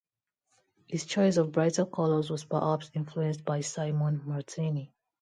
His 0.87 1.05
choice 1.05 1.37
of 1.37 1.51
brighter 1.51 1.85
colours 1.85 2.31
was 2.31 2.43
perhaps 2.43 2.89
influenced 2.95 3.45
by 3.45 3.61
Simone 3.61 4.21
Martini. 4.25 4.91